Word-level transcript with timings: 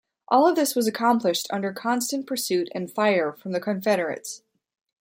All 0.29 0.47
of 0.47 0.55
this 0.55 0.75
was 0.75 0.87
accomplished 0.87 1.45
under 1.51 1.71
constant 1.71 2.25
pursuit 2.25 2.69
and 2.73 2.89
fire 2.89 3.31
from 3.31 3.51
the 3.51 3.59
Confederates. 3.59 4.41